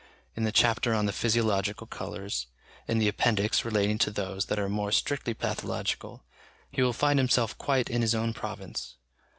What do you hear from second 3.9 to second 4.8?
to those that are